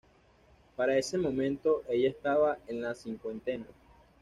Para 0.75 0.97
ese 0.97 1.15
momento, 1.19 1.83
ella 1.87 2.09
estaba 2.09 2.57
en 2.65 2.81
la 2.81 2.95
cincuentena. 2.95 3.67